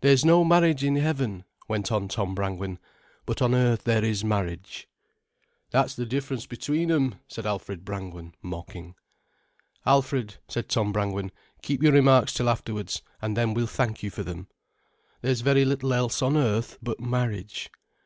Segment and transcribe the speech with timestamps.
[0.00, 2.78] "There's no marriage in heaven," went on Tom Brangwen;
[3.26, 4.88] "but on earth there is marriage."
[5.70, 8.94] "That's the difference between 'em," said Alfred Brangwen, mocking.
[9.84, 11.30] "Alfred," said Tom Brangwen,
[11.60, 16.22] "keep your remarks till afterwards, and then we'll thank you for them.—There's very little else,
[16.22, 17.68] on earth, but marriage.